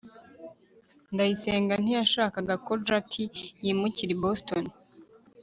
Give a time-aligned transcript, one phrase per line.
[1.13, 3.23] ndacyayisenga ntiyashakaga ko jaki
[3.65, 4.63] yimukira i boston